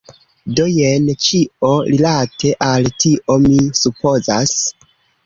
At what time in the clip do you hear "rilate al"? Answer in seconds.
1.89-2.89